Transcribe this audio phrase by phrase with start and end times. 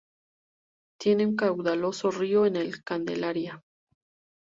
[0.99, 3.61] Tiene un caudaloso río, el Candelaria.